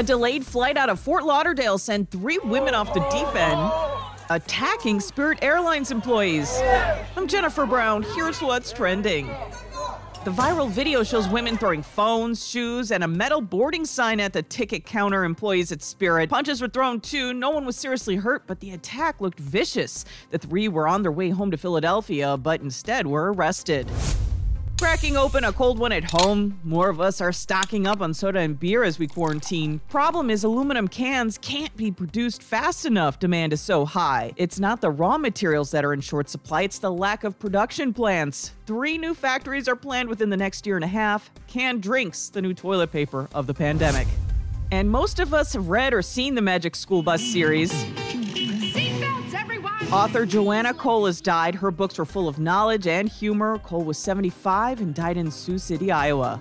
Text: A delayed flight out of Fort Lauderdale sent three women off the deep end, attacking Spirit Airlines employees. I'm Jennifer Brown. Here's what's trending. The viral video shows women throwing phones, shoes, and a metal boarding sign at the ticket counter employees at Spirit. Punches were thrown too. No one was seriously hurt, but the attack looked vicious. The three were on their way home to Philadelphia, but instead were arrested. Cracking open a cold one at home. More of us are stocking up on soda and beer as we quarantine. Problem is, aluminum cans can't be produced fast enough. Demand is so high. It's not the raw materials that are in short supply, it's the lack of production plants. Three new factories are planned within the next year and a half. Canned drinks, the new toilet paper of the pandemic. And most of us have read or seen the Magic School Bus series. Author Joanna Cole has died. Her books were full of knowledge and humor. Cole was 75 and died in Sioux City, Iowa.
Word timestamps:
A 0.00 0.02
delayed 0.02 0.46
flight 0.46 0.78
out 0.78 0.88
of 0.88 0.98
Fort 0.98 1.26
Lauderdale 1.26 1.76
sent 1.76 2.10
three 2.10 2.38
women 2.38 2.74
off 2.74 2.94
the 2.94 3.00
deep 3.10 3.36
end, 3.36 3.70
attacking 4.30 4.98
Spirit 4.98 5.40
Airlines 5.42 5.90
employees. 5.90 6.58
I'm 7.18 7.28
Jennifer 7.28 7.66
Brown. 7.66 8.02
Here's 8.14 8.40
what's 8.40 8.72
trending. 8.72 9.26
The 10.24 10.30
viral 10.30 10.70
video 10.70 11.02
shows 11.02 11.28
women 11.28 11.58
throwing 11.58 11.82
phones, 11.82 12.48
shoes, 12.48 12.92
and 12.92 13.04
a 13.04 13.08
metal 13.08 13.42
boarding 13.42 13.84
sign 13.84 14.20
at 14.20 14.32
the 14.32 14.40
ticket 14.40 14.86
counter 14.86 15.24
employees 15.24 15.70
at 15.70 15.82
Spirit. 15.82 16.30
Punches 16.30 16.62
were 16.62 16.68
thrown 16.68 17.00
too. 17.00 17.34
No 17.34 17.50
one 17.50 17.66
was 17.66 17.76
seriously 17.76 18.16
hurt, 18.16 18.46
but 18.46 18.60
the 18.60 18.70
attack 18.70 19.20
looked 19.20 19.38
vicious. 19.38 20.06
The 20.30 20.38
three 20.38 20.68
were 20.68 20.88
on 20.88 21.02
their 21.02 21.12
way 21.12 21.28
home 21.28 21.50
to 21.50 21.58
Philadelphia, 21.58 22.38
but 22.38 22.62
instead 22.62 23.06
were 23.06 23.34
arrested. 23.34 23.86
Cracking 24.80 25.18
open 25.18 25.44
a 25.44 25.52
cold 25.52 25.78
one 25.78 25.92
at 25.92 26.04
home. 26.04 26.58
More 26.64 26.88
of 26.88 27.02
us 27.02 27.20
are 27.20 27.32
stocking 27.32 27.86
up 27.86 28.00
on 28.00 28.14
soda 28.14 28.38
and 28.38 28.58
beer 28.58 28.82
as 28.82 28.98
we 28.98 29.06
quarantine. 29.06 29.82
Problem 29.90 30.30
is, 30.30 30.42
aluminum 30.42 30.88
cans 30.88 31.36
can't 31.36 31.76
be 31.76 31.90
produced 31.90 32.42
fast 32.42 32.86
enough. 32.86 33.18
Demand 33.18 33.52
is 33.52 33.60
so 33.60 33.84
high. 33.84 34.32
It's 34.36 34.58
not 34.58 34.80
the 34.80 34.90
raw 34.90 35.18
materials 35.18 35.70
that 35.72 35.84
are 35.84 35.92
in 35.92 36.00
short 36.00 36.30
supply, 36.30 36.62
it's 36.62 36.78
the 36.78 36.90
lack 36.90 37.24
of 37.24 37.38
production 37.38 37.92
plants. 37.92 38.52
Three 38.64 38.96
new 38.96 39.12
factories 39.12 39.68
are 39.68 39.76
planned 39.76 40.08
within 40.08 40.30
the 40.30 40.36
next 40.38 40.66
year 40.66 40.76
and 40.76 40.84
a 40.84 40.88
half. 40.88 41.30
Canned 41.46 41.82
drinks, 41.82 42.30
the 42.30 42.40
new 42.40 42.54
toilet 42.54 42.90
paper 42.90 43.28
of 43.34 43.46
the 43.46 43.54
pandemic. 43.54 44.08
And 44.72 44.90
most 44.90 45.20
of 45.20 45.34
us 45.34 45.52
have 45.52 45.68
read 45.68 45.92
or 45.92 46.00
seen 46.00 46.34
the 46.34 46.42
Magic 46.42 46.74
School 46.74 47.02
Bus 47.02 47.20
series. 47.20 47.70
Author 49.92 50.24
Joanna 50.24 50.72
Cole 50.72 51.06
has 51.06 51.20
died. 51.20 51.56
Her 51.56 51.72
books 51.72 51.98
were 51.98 52.04
full 52.04 52.28
of 52.28 52.38
knowledge 52.38 52.86
and 52.86 53.08
humor. 53.08 53.58
Cole 53.58 53.82
was 53.82 53.98
75 53.98 54.80
and 54.80 54.94
died 54.94 55.16
in 55.16 55.32
Sioux 55.32 55.58
City, 55.58 55.90
Iowa. 55.90 56.40